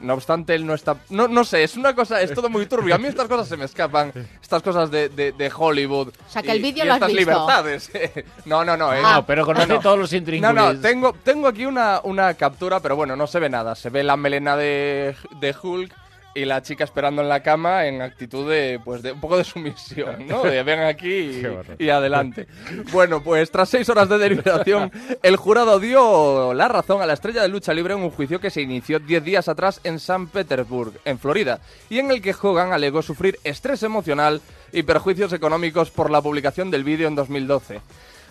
No 0.00 0.14
obstante, 0.14 0.54
él 0.54 0.66
no 0.66 0.74
está... 0.74 0.96
No, 1.08 1.28
no 1.28 1.44
sé, 1.44 1.62
es 1.62 1.76
una 1.76 1.94
cosa, 1.94 2.20
es 2.20 2.34
todo 2.34 2.48
muy 2.50 2.66
turbio. 2.66 2.94
A 2.94 2.98
mí 2.98 3.06
estas 3.06 3.26
cosas 3.28 3.48
se 3.48 3.56
me 3.56 3.64
escapan, 3.64 4.12
estas 4.42 4.62
cosas 4.62 4.90
de, 4.90 5.08
de- 5.08 5.32
de 5.32 5.52
Hollywood. 5.56 6.08
O 6.08 6.12
sea, 6.30 6.42
que 6.42 6.50
el 6.52 6.60
vídeo 6.60 6.84
lo 6.84 6.92
has 6.92 6.96
estas 6.96 7.08
visto. 7.12 7.20
libertades. 7.30 7.90
no, 8.44 8.64
no, 8.64 8.76
no. 8.76 8.92
eh, 8.92 9.00
No, 9.00 9.24
pero 9.24 9.46
conoce 9.46 9.66
no, 9.68 9.74
no. 9.76 9.80
todos 9.80 9.98
los 9.98 10.12
No, 10.12 10.18
intríngulis. 10.18 10.54
no, 10.54 10.80
tengo, 10.80 11.12
tengo 11.22 11.48
aquí 11.48 11.64
una, 11.64 12.00
una 12.04 12.34
captura, 12.34 12.80
pero 12.80 12.96
bueno, 12.96 13.16
no 13.16 13.26
se 13.26 13.38
ve 13.38 13.48
nada. 13.48 13.74
Se 13.74 13.88
ve 13.88 14.02
la 14.02 14.16
melena 14.16 14.56
de, 14.56 15.16
de 15.40 15.54
Hulk 15.62 15.94
y 16.34 16.44
la 16.44 16.62
chica 16.62 16.84
esperando 16.84 17.22
en 17.22 17.28
la 17.28 17.42
cama 17.42 17.86
en 17.86 18.02
actitud 18.02 18.50
de, 18.50 18.80
pues, 18.84 19.02
de 19.02 19.12
un 19.12 19.20
poco 19.20 19.36
de 19.36 19.44
sumisión, 19.44 20.26
¿no? 20.26 20.42
De 20.42 20.62
ven 20.62 20.80
aquí 20.80 21.08
y, 21.78 21.84
y 21.84 21.88
adelante. 21.90 22.46
Bueno, 22.92 23.22
pues 23.22 23.50
tras 23.50 23.68
seis 23.68 23.88
horas 23.88 24.08
de 24.08 24.18
deliberación, 24.18 24.90
el 25.22 25.36
jurado 25.36 25.78
dio 25.78 26.52
la 26.54 26.68
razón 26.68 27.02
a 27.02 27.06
la 27.06 27.12
estrella 27.12 27.42
de 27.42 27.48
lucha 27.48 27.72
libre 27.72 27.94
en 27.94 28.00
un 28.00 28.10
juicio 28.10 28.40
que 28.40 28.50
se 28.50 28.62
inició 28.62 28.98
diez 28.98 29.22
días 29.22 29.48
atrás 29.48 29.80
en 29.84 29.98
San 29.98 30.26
Petersburg, 30.26 30.92
en 31.04 31.18
Florida, 31.18 31.60
y 31.88 31.98
en 31.98 32.10
el 32.10 32.20
que 32.20 32.34
Hogan 32.40 32.72
alegó 32.72 33.02
sufrir 33.02 33.38
estrés 33.44 33.82
emocional 33.82 34.40
y 34.72 34.82
perjuicios 34.82 35.32
económicos 35.32 35.90
por 35.90 36.10
la 36.10 36.20
publicación 36.20 36.70
del 36.70 36.84
vídeo 36.84 37.08
en 37.08 37.14
2012. 37.14 37.80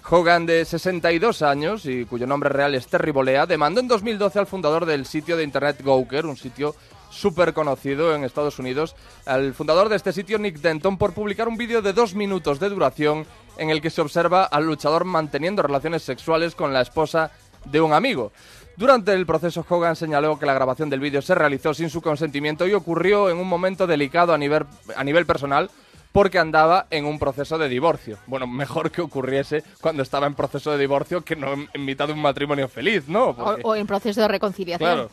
Hogan, 0.09 0.45
de 0.45 0.65
62 0.65 1.41
años 1.43 1.85
y 1.85 2.03
cuyo 2.03 2.27
nombre 2.27 2.49
real 2.49 2.75
es 2.75 2.87
Terry 2.87 3.11
Bolea, 3.11 3.45
demandó 3.45 3.79
en 3.79 3.87
2012 3.87 4.39
al 4.39 4.47
fundador 4.47 4.85
del 4.85 5.05
sitio 5.05 5.37
de 5.37 5.45
internet 5.45 5.81
Gawker, 5.81 6.25
un 6.25 6.35
sitio 6.35 6.75
súper 7.13 7.53
conocido 7.53 8.15
en 8.15 8.23
Estados 8.23 8.59
Unidos, 8.59 8.95
al 9.25 9.53
fundador 9.53 9.89
de 9.89 9.95
este 9.95 10.11
sitio, 10.11 10.39
Nick 10.39 10.57
Denton, 10.57 10.97
por 10.97 11.13
publicar 11.13 11.47
un 11.47 11.57
vídeo 11.57 11.81
de 11.81 11.93
dos 11.93 12.15
minutos 12.15 12.59
de 12.59 12.69
duración 12.69 13.25
en 13.57 13.69
el 13.69 13.81
que 13.81 13.89
se 13.89 14.01
observa 14.01 14.43
al 14.43 14.65
luchador 14.65 15.05
manteniendo 15.05 15.61
relaciones 15.61 16.03
sexuales 16.03 16.55
con 16.55 16.73
la 16.73 16.81
esposa 16.81 17.31
de 17.65 17.81
un 17.81 17.93
amigo. 17.93 18.31
Durante 18.75 19.13
el 19.13 19.25
proceso, 19.25 19.65
Hogan 19.67 19.95
señaló 19.95 20.39
que 20.39 20.47
la 20.47 20.53
grabación 20.53 20.89
del 20.89 20.99
vídeo 20.99 21.21
se 21.21 21.35
realizó 21.35 21.73
sin 21.73 21.89
su 21.89 22.01
consentimiento 22.01 22.67
y 22.67 22.73
ocurrió 22.73 23.29
en 23.29 23.37
un 23.37 23.47
momento 23.47 23.85
delicado 23.85 24.33
a 24.33 24.37
nivel, 24.37 24.65
a 24.95 25.03
nivel 25.03 25.27
personal, 25.27 25.69
porque 26.11 26.39
andaba 26.39 26.87
en 26.89 27.05
un 27.05 27.19
proceso 27.19 27.57
de 27.57 27.69
divorcio. 27.69 28.17
Bueno, 28.27 28.47
mejor 28.47 28.91
que 28.91 29.01
ocurriese 29.01 29.63
cuando 29.81 30.01
estaba 30.01 30.27
en 30.27 30.33
proceso 30.35 30.71
de 30.71 30.77
divorcio 30.77 31.23
que 31.23 31.35
no 31.35 31.53
en, 31.53 31.85
mitad 31.85 32.07
de 32.07 32.13
un 32.13 32.21
matrimonio 32.21 32.67
feliz, 32.67 33.07
¿no? 33.07 33.29
O, 33.29 33.57
o 33.63 33.75
en 33.75 33.85
proceso 33.85 34.21
de 34.21 34.27
reconciliación. 34.27 34.89
Claro. 34.89 35.09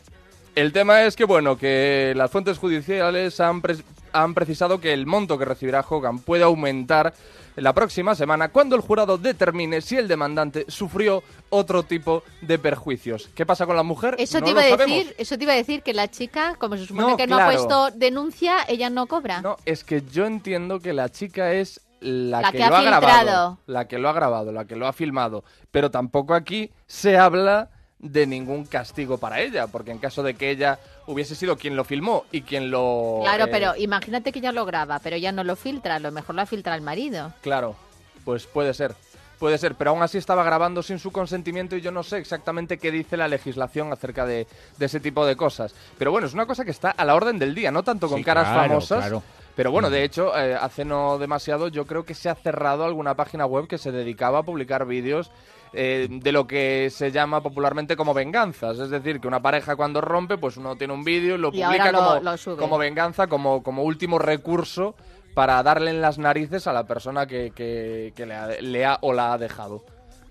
El 0.60 0.72
tema 0.72 1.02
es 1.04 1.16
que, 1.16 1.24
bueno, 1.24 1.56
que 1.56 2.12
las 2.14 2.30
fuentes 2.30 2.58
judiciales 2.58 3.40
han, 3.40 3.62
pres- 3.62 3.82
han 4.12 4.34
precisado 4.34 4.78
que 4.78 4.92
el 4.92 5.06
monto 5.06 5.38
que 5.38 5.46
recibirá 5.46 5.82
Hogan 5.88 6.18
puede 6.18 6.44
aumentar 6.44 7.14
la 7.56 7.72
próxima 7.72 8.14
semana 8.14 8.50
cuando 8.50 8.76
el 8.76 8.82
jurado 8.82 9.16
determine 9.16 9.80
si 9.80 9.96
el 9.96 10.06
demandante 10.06 10.66
sufrió 10.68 11.22
otro 11.48 11.82
tipo 11.82 12.22
de 12.42 12.58
perjuicios. 12.58 13.30
¿Qué 13.34 13.46
pasa 13.46 13.64
con 13.64 13.74
la 13.74 13.82
mujer? 13.82 14.16
Eso 14.18 14.38
No 14.40 14.44
te 14.44 14.50
iba 14.50 14.60
a 14.60 14.76
decir, 14.76 15.14
eso 15.16 15.38
te 15.38 15.44
iba 15.44 15.54
a 15.54 15.56
decir 15.56 15.82
que 15.82 15.94
la 15.94 16.08
chica, 16.08 16.54
como 16.58 16.76
se 16.76 16.84
supone 16.84 17.08
No, 17.12 17.16
que 17.16 17.26
no 17.26 17.36
claro. 17.36 17.50
ha 17.50 17.54
puesto 17.54 17.90
denuncia, 17.98 18.58
ella 18.68 18.90
no 18.90 19.06
cobra. 19.06 19.40
No, 19.40 19.56
es 19.64 19.82
que 19.82 20.02
yo 20.12 20.26
entiendo 20.26 20.78
que 20.80 20.92
la 20.92 21.08
chica 21.08 21.52
es 21.54 21.80
la, 22.00 22.42
La 22.42 22.52
que, 22.52 22.58
lo 22.58 22.76
ha 22.76 22.82
grabado, 22.82 23.58
la 23.66 23.88
que 23.88 23.98
lo 23.98 24.08
ha 24.10 24.12
grabado, 24.12 24.52
la 24.52 24.66
que 24.66 24.76
lo 24.76 24.86
ha 24.86 24.92
filmado, 24.92 25.42
pero 25.70 25.90
tampoco 25.90 26.34
aquí 26.34 26.70
se 26.86 27.16
habla 27.16 27.70
de 28.00 28.26
ningún 28.26 28.64
castigo 28.64 29.18
para 29.18 29.40
ella, 29.40 29.66
porque 29.66 29.90
en 29.90 29.98
caso 29.98 30.22
de 30.22 30.34
que 30.34 30.50
ella 30.50 30.78
hubiese 31.06 31.34
sido 31.34 31.56
quien 31.56 31.76
lo 31.76 31.84
filmó 31.84 32.24
y 32.32 32.42
quien 32.42 32.70
lo 32.70 33.20
Claro, 33.22 33.44
eh, 33.44 33.48
pero 33.50 33.76
imagínate 33.76 34.32
que 34.32 34.38
ella 34.38 34.52
lo 34.52 34.64
graba, 34.64 34.98
pero 35.00 35.16
ya 35.16 35.32
no 35.32 35.44
lo 35.44 35.54
filtra, 35.54 35.96
a 35.96 36.00
lo 36.00 36.10
mejor 36.10 36.34
lo 36.34 36.46
filtra 36.46 36.74
el 36.74 36.80
marido. 36.80 37.32
claro, 37.42 37.76
pues 38.24 38.46
puede 38.46 38.74
ser. 38.74 38.94
Puede 39.38 39.56
ser, 39.56 39.74
pero 39.74 39.92
aún 39.92 40.02
así 40.02 40.18
estaba 40.18 40.44
grabando 40.44 40.82
sin 40.82 40.98
su 40.98 41.12
consentimiento 41.12 41.74
y 41.74 41.80
yo 41.80 41.90
no 41.90 42.02
sé 42.02 42.18
exactamente 42.18 42.76
qué 42.76 42.90
dice 42.90 43.16
la 43.16 43.26
legislación 43.26 43.90
acerca 43.90 44.26
de, 44.26 44.46
de 44.76 44.84
ese 44.86 45.00
tipo 45.00 45.24
de 45.24 45.34
cosas. 45.34 45.74
Pero 45.96 46.10
bueno, 46.10 46.26
es 46.26 46.34
una 46.34 46.44
cosa 46.44 46.62
que 46.62 46.70
está 46.70 46.90
a 46.90 47.04
la 47.06 47.14
orden 47.14 47.38
del 47.38 47.54
día, 47.54 47.70
no 47.70 47.82
tanto 47.82 48.06
con 48.08 48.18
Sí, 48.18 48.24
caras 48.24 48.48
claro, 48.48 48.68
famosas, 48.68 48.98
claro. 48.98 49.22
Pero 49.56 49.70
bueno, 49.72 49.88
Mm. 49.88 49.92
de 49.92 50.04
hecho, 50.04 50.36
eh, 50.38 50.54
hace 50.54 50.84
no 50.84 51.18
demasiado 51.18 51.68
yo 51.68 51.84
creo 51.86 52.04
que 52.04 52.14
se 52.14 52.28
ha 52.30 52.34
cerrado 52.34 52.84
alguna 52.84 53.14
página 53.14 53.46
web 53.46 53.66
que 53.68 53.78
se 53.78 53.92
dedicaba 53.92 54.38
a 54.38 54.42
publicar 54.42 54.86
vídeos 54.86 55.30
eh, 55.72 56.08
de 56.10 56.32
lo 56.32 56.48
que 56.48 56.88
se 56.90 57.12
llama 57.12 57.42
popularmente 57.42 57.94
como 57.96 58.12
venganzas. 58.12 58.78
Es 58.80 58.90
decir, 58.90 59.20
que 59.20 59.28
una 59.28 59.40
pareja 59.40 59.76
cuando 59.76 60.00
rompe, 60.00 60.36
pues 60.36 60.56
uno 60.56 60.74
tiene 60.76 60.92
un 60.94 61.04
vídeo 61.04 61.36
y 61.36 61.38
lo 61.38 61.48
Y 61.52 61.62
publica 61.62 61.92
lo- 61.92 61.98
como, 61.98 62.20
lo 62.20 62.56
como 62.56 62.76
venganza, 62.78 63.26
como, 63.28 63.62
como 63.62 63.84
último 63.84 64.18
recurso 64.18 64.96
para 65.34 65.62
darle 65.62 65.90
en 65.92 66.00
las 66.00 66.18
narices 66.18 66.66
a 66.66 66.72
la 66.72 66.84
persona 66.88 67.26
que, 67.26 67.52
que- 67.54 68.12
que 68.16 68.26
le, 68.26 68.34
ha, 68.34 68.46
le 68.60 68.84
ha 68.84 68.98
o 69.02 69.12
la 69.12 69.32
ha 69.32 69.38
dejado. 69.38 69.84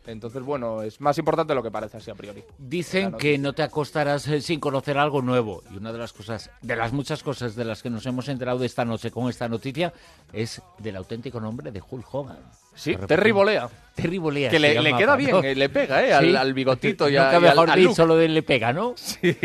Entonces, 0.08 0.42
bueno, 0.42 0.82
es 0.82 1.00
más 1.02 1.18
importante 1.18 1.52
de 1.52 1.56
lo 1.56 1.62
que 1.64 1.70
parece 1.70 1.98
así 1.98 2.10
a 2.10 2.16
priori. 2.16 2.44
Dicen 2.58 3.12
que 3.14 3.38
no 3.38 3.54
te 3.54 3.62
acostarás 3.64 4.28
eh, 4.28 4.42
sin 4.42 4.60
conocer 4.60 4.98
algo 4.98 5.22
nuevo. 5.22 5.62
Y 5.72 5.78
una 5.78 5.92
de 5.92 6.00
las 6.00 6.14
cosas, 6.14 6.50
de 6.62 6.76
las 6.76 6.92
muchas 6.94 7.22
cosas 7.22 7.56
de 7.56 7.66
las 7.66 7.84
que 7.84 7.90
nos 7.90 8.06
hemos 8.06 8.28
enterado 8.28 8.64
esta 8.64 8.86
noche 8.86 9.12
con 9.12 9.30
esta 9.30 9.48
noticia, 9.48 9.94
es 10.34 10.62
del 10.80 10.96
auténtico 10.96 11.40
nombre 11.40 11.72
de 11.72 11.82
Hulk 11.88 12.08
Hogan. 12.14 12.38
Sí, 12.74 12.96
Terry. 13.08 13.32
Bolea. 13.32 13.70
Terry 13.94 14.18
Bolea. 14.18 14.50
Que 14.50 14.58
le, 14.60 14.74
queda 14.96 15.16
bien, 15.16 15.32
¿no? 15.32 15.44
eh, 15.44 15.54
le 15.54 15.70
pega, 15.70 16.04
¿eh? 16.04 16.14
Al, 16.14 16.26
Sí. 16.30 16.36
al 16.36 16.54
bigotito 16.54 17.10
y, 17.10 17.18
a- 17.18 17.32
y 17.34 17.36
al, 17.36 17.42
mejor 17.42 17.70
al 17.70 17.80
dicho, 17.80 18.02
look. 18.04 18.08
lo 18.08 18.16
de 18.16 18.30
le 18.30 18.42
pega, 18.42 18.72
¿no? 18.74 18.94
Sí. 18.96 19.36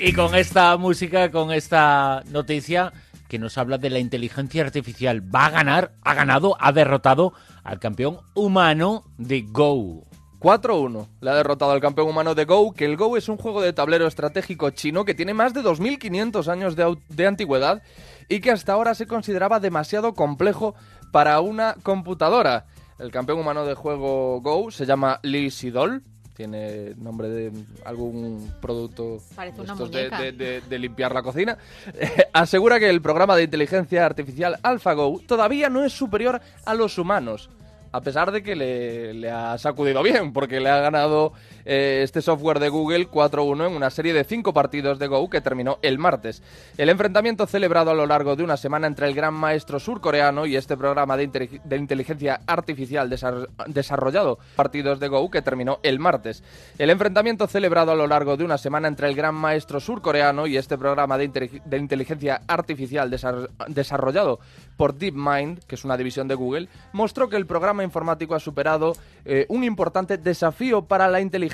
Y 0.00 0.12
con 0.12 0.34
esta 0.34 0.76
música, 0.76 1.30
con 1.30 1.52
esta 1.52 2.22
noticia 2.30 2.92
que 3.34 3.38
nos 3.40 3.58
habla 3.58 3.78
de 3.78 3.90
la 3.90 3.98
inteligencia 3.98 4.62
artificial, 4.62 5.20
va 5.34 5.46
a 5.46 5.50
ganar, 5.50 5.96
ha 6.02 6.14
ganado, 6.14 6.56
ha 6.60 6.70
derrotado 6.70 7.32
al 7.64 7.80
campeón 7.80 8.18
humano 8.36 9.06
de 9.18 9.42
Go. 9.42 10.04
4-1. 10.38 11.08
Le 11.20 11.30
ha 11.30 11.34
derrotado 11.34 11.72
al 11.72 11.80
campeón 11.80 12.10
humano 12.10 12.36
de 12.36 12.44
Go, 12.44 12.72
que 12.74 12.84
el 12.84 12.96
Go 12.96 13.16
es 13.16 13.28
un 13.28 13.36
juego 13.36 13.60
de 13.60 13.72
tablero 13.72 14.06
estratégico 14.06 14.70
chino 14.70 15.04
que 15.04 15.14
tiene 15.14 15.34
más 15.34 15.52
de 15.52 15.62
2.500 15.62 16.46
años 16.46 16.76
de, 16.76 16.96
de 17.08 17.26
antigüedad 17.26 17.82
y 18.28 18.38
que 18.38 18.52
hasta 18.52 18.74
ahora 18.74 18.94
se 18.94 19.08
consideraba 19.08 19.58
demasiado 19.58 20.14
complejo 20.14 20.76
para 21.10 21.40
una 21.40 21.74
computadora. 21.82 22.66
El 23.00 23.10
campeón 23.10 23.40
humano 23.40 23.66
de 23.66 23.74
juego 23.74 24.40
Go 24.42 24.70
se 24.70 24.86
llama 24.86 25.18
Lee 25.24 25.50
Sidol. 25.50 26.04
Tiene 26.34 26.94
nombre 26.96 27.28
de 27.28 27.52
algún 27.84 28.52
producto 28.60 29.18
estos 29.72 29.90
de, 29.90 30.08
muñeca. 30.10 30.20
de- 30.20 30.32
de- 30.32 30.60
de 30.62 30.78
limpiar 30.78 31.14
la 31.14 31.22
cocina. 31.22 31.56
Asegura 32.32 32.80
que 32.80 32.90
el 32.90 33.00
programa 33.00 33.36
de 33.36 33.44
inteligencia 33.44 34.04
artificial 34.04 34.58
AlphaGo 34.62 35.20
todavía 35.26 35.68
no 35.70 35.84
es 35.84 35.92
superior 35.92 36.40
a 36.64 36.74
los 36.74 36.98
humanos. 36.98 37.50
A 37.92 38.00
pesar 38.00 38.32
de 38.32 38.42
que 38.42 38.56
le, 38.56 39.14
le 39.14 39.30
ha 39.30 39.56
sacudido 39.58 40.02
bien, 40.02 40.32
porque 40.32 40.58
le 40.58 40.68
ha 40.68 40.80
ganado 40.80 41.32
eh, 41.64 42.00
este 42.02 42.20
software 42.22 42.58
de 42.58 42.68
Google 42.68 43.08
4-1 43.10 43.66
en 43.68 43.76
una 43.76 43.90
serie 43.90 44.12
de 44.12 44.24
cinco 44.24 44.52
partidos 44.52 44.98
de 44.98 45.06
Go 45.06 45.30
que 45.30 45.40
terminó 45.40 45.78
el 45.82 45.98
martes. 45.98 46.42
El 46.76 46.88
enfrentamiento 46.88 47.46
celebrado 47.46 47.90
a 47.90 47.94
lo 47.94 48.06
largo 48.06 48.36
de 48.36 48.42
una 48.44 48.56
semana 48.56 48.86
entre 48.86 49.06
el 49.06 49.14
gran 49.14 49.32
maestro 49.34 49.78
surcoreano 49.80 50.46
y 50.46 50.56
este 50.56 50.76
programa 50.76 51.16
de, 51.16 51.60
de 51.64 51.76
inteligencia 51.76 52.40
artificial 52.46 53.08
desar- 53.10 53.48
desarrollado 53.66 54.38
partidos 54.56 55.00
de 55.00 55.08
Go 55.08 55.30
que 55.30 55.42
terminó 55.42 55.78
el 55.82 55.98
martes. 55.98 56.42
El 56.78 56.90
enfrentamiento 56.90 57.46
celebrado 57.46 57.92
a 57.92 57.94
lo 57.94 58.06
largo 58.06 58.36
de 58.36 58.44
una 58.44 58.58
semana 58.58 58.88
entre 58.88 59.08
el 59.08 59.14
gran 59.14 59.34
maestro 59.34 59.80
surcoreano 59.80 60.46
y 60.46 60.56
este 60.56 60.76
programa 60.76 61.16
de, 61.16 61.28
de 61.64 61.76
inteligencia 61.78 62.40
artificial 62.46 63.10
desar- 63.10 63.48
desarrollado 63.68 64.38
por 64.76 64.94
DeepMind, 64.94 65.60
que 65.66 65.76
es 65.76 65.84
una 65.84 65.96
división 65.96 66.26
de 66.26 66.34
Google, 66.34 66.68
mostró 66.92 67.28
que 67.28 67.36
el 67.36 67.46
programa 67.46 67.84
informático 67.84 68.34
ha 68.34 68.40
superado 68.40 68.92
eh, 69.24 69.46
un 69.48 69.62
importante 69.62 70.18
desafío 70.18 70.82
para 70.82 71.06
la 71.08 71.20
inteligencia 71.20 71.53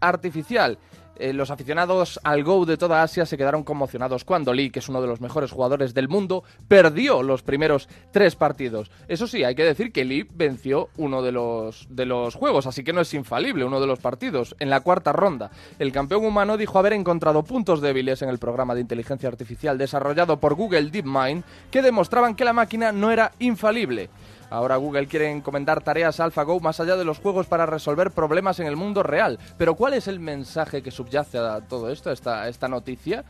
artificial. 0.00 0.78
Eh, 1.20 1.34
los 1.34 1.50
aficionados 1.50 2.18
al 2.24 2.42
Go 2.44 2.64
de 2.64 2.78
toda 2.78 3.02
Asia 3.02 3.26
se 3.26 3.36
quedaron 3.36 3.62
conmocionados 3.62 4.24
cuando 4.24 4.54
Lee, 4.54 4.70
que 4.70 4.78
es 4.78 4.88
uno 4.88 5.02
de 5.02 5.06
los 5.06 5.20
mejores 5.20 5.50
jugadores 5.50 5.92
del 5.92 6.08
mundo, 6.08 6.44
perdió 6.66 7.22
los 7.22 7.42
primeros 7.42 7.90
tres 8.10 8.36
partidos. 8.36 8.90
Eso 9.06 9.26
sí, 9.26 9.44
hay 9.44 9.54
que 9.54 9.64
decir 9.64 9.92
que 9.92 10.06
Lee 10.06 10.26
venció 10.32 10.88
uno 10.96 11.20
de 11.20 11.32
los, 11.32 11.86
de 11.90 12.06
los 12.06 12.34
juegos, 12.34 12.66
así 12.66 12.82
que 12.82 12.94
no 12.94 13.02
es 13.02 13.12
infalible 13.12 13.66
uno 13.66 13.82
de 13.82 13.86
los 13.86 13.98
partidos. 13.98 14.56
En 14.60 14.70
la 14.70 14.80
cuarta 14.80 15.12
ronda, 15.12 15.50
el 15.78 15.92
campeón 15.92 16.24
humano 16.24 16.56
dijo 16.56 16.78
haber 16.78 16.94
encontrado 16.94 17.42
puntos 17.42 17.82
débiles 17.82 18.22
en 18.22 18.30
el 18.30 18.38
programa 18.38 18.74
de 18.74 18.80
inteligencia 18.80 19.28
artificial 19.28 19.76
desarrollado 19.76 20.40
por 20.40 20.54
Google 20.54 20.90
DeepMind 20.90 21.44
que 21.70 21.82
demostraban 21.82 22.34
que 22.34 22.46
la 22.46 22.54
máquina 22.54 22.92
no 22.92 23.10
era 23.10 23.32
infalible. 23.40 24.08
Ahora 24.50 24.76
Google 24.76 25.06
quiere 25.06 25.30
encomendar 25.30 25.80
tareas 25.82 26.18
a 26.18 26.24
AlphaGo 26.24 26.58
más 26.58 26.80
allá 26.80 26.96
de 26.96 27.04
los 27.04 27.20
juegos 27.20 27.46
para 27.46 27.66
resolver 27.66 28.10
problemas 28.10 28.58
en 28.58 28.66
el 28.66 28.76
mundo 28.76 29.04
real. 29.04 29.38
Pero 29.56 29.76
¿cuál 29.76 29.94
es 29.94 30.08
el 30.08 30.18
mensaje 30.18 30.82
que 30.82 30.90
subyace 30.90 31.38
a 31.38 31.60
todo 31.60 31.88
esto, 31.88 32.10
a 32.10 32.12
esta, 32.12 32.42
a 32.42 32.48
esta 32.48 32.66
noticia? 32.66 33.24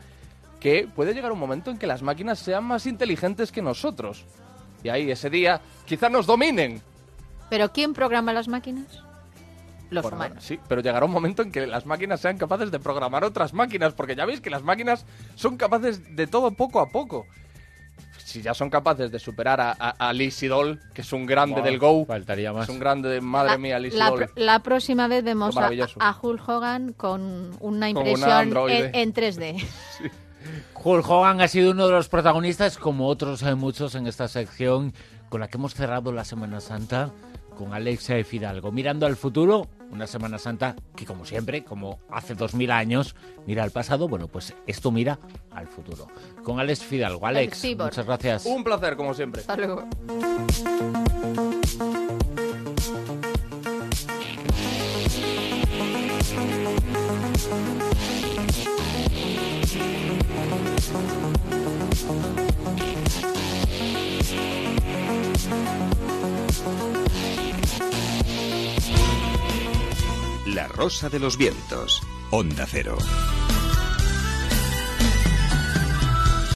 Que 0.59 0.87
puede 0.93 1.13
llegar 1.13 1.31
un 1.31 1.39
momento 1.39 1.69
en 1.69 1.77
que 1.77 1.87
las 1.87 2.01
máquinas 2.01 2.39
sean 2.39 2.63
más 2.63 2.87
inteligentes 2.87 3.51
que 3.51 3.61
nosotros. 3.61 4.25
Y 4.83 4.89
ahí 4.89 5.11
ese 5.11 5.29
día 5.29 5.61
quizás 5.85 6.11
nos 6.11 6.25
dominen. 6.25 6.81
¿Pero 7.51 7.71
quién 7.71 7.93
programa 7.93 8.33
las 8.33 8.47
máquinas? 8.47 9.03
Los 9.91 10.03
Por 10.03 10.13
ahora, 10.13 10.27
humanos. 10.27 10.43
Sí, 10.43 10.57
pero 10.67 10.81
llegará 10.81 11.05
un 11.05 11.11
momento 11.11 11.43
en 11.43 11.51
que 11.51 11.67
las 11.67 11.85
máquinas 11.85 12.21
sean 12.21 12.37
capaces 12.37 12.71
de 12.71 12.79
programar 12.79 13.25
otras 13.25 13.53
máquinas, 13.53 13.93
porque 13.93 14.15
ya 14.15 14.25
veis 14.25 14.41
que 14.41 14.49
las 14.49 14.63
máquinas 14.63 15.05
son 15.35 15.57
capaces 15.57 16.15
de 16.15 16.27
todo 16.27 16.51
poco 16.51 16.79
a 16.79 16.89
poco. 16.89 17.27
Si 18.25 18.41
ya 18.41 18.53
son 18.53 18.69
capaces 18.69 19.11
de 19.11 19.19
superar 19.19 19.59
a, 19.61 19.71
a, 19.77 19.89
a 20.09 20.13
Lee 20.13 20.31
que 20.93 21.01
es 21.01 21.13
un 21.13 21.25
grande 21.25 21.61
del 21.61 21.79
Go, 21.79 22.05
Faltaría 22.05 22.53
más. 22.53 22.63
es 22.63 22.69
un 22.69 22.79
grande 22.79 23.09
de 23.09 23.21
madre 23.21 23.51
La- 23.51 23.57
mía, 23.57 23.79
Lee 23.79 23.91
la, 23.91 24.13
la 24.35 24.59
próxima 24.59 25.07
vez 25.07 25.23
vemos 25.23 25.55
a, 25.57 25.69
a 25.99 26.17
Hulk 26.21 26.47
Hogan 26.47 26.93
con 26.93 27.51
una 27.59 27.89
impresión 27.89 28.55
en, 28.69 28.95
en 28.95 29.13
3D. 29.13 29.63
Hulk 30.83 31.07
Hogan 31.07 31.41
ha 31.41 31.47
sido 31.47 31.71
uno 31.71 31.85
de 31.87 31.93
los 31.93 32.09
protagonistas, 32.09 32.77
como 32.77 33.07
otros 33.07 33.43
hay 33.43 33.55
muchos 33.55 33.95
en 33.95 34.07
esta 34.07 34.27
sección, 34.27 34.93
con 35.29 35.41
la 35.41 35.47
que 35.47 35.57
hemos 35.57 35.73
cerrado 35.75 36.11
la 36.11 36.25
Semana 36.25 36.59
Santa 36.59 37.11
con 37.61 37.73
Alex 37.73 38.09
eh, 38.09 38.23
Fidalgo. 38.23 38.71
Mirando 38.71 39.05
al 39.05 39.15
futuro, 39.15 39.67
una 39.91 40.07
Semana 40.07 40.39
Santa 40.39 40.75
que, 40.95 41.05
como 41.05 41.25
siempre, 41.25 41.63
como 41.63 41.99
hace 42.09 42.33
dos 42.33 42.55
mil 42.55 42.71
años, 42.71 43.15
mira 43.45 43.63
al 43.63 43.69
pasado. 43.69 44.07
Bueno, 44.07 44.27
pues 44.27 44.55
esto 44.65 44.91
mira 44.91 45.19
al 45.51 45.67
futuro. 45.67 46.07
Con 46.43 46.59
Alex 46.59 46.83
Fidalgo. 46.83 47.27
Alex, 47.27 47.63
muchas 47.77 48.05
gracias. 48.05 48.45
Un 48.47 48.63
placer, 48.63 48.95
como 48.95 49.13
siempre. 49.13 49.41
Hasta 49.41 49.57
luego. 49.57 49.87
La 70.47 70.67
Rosa 70.67 71.09
de 71.09 71.19
los 71.19 71.37
Vientos. 71.37 72.01
Onda 72.29 72.65
Cero. 72.67 72.97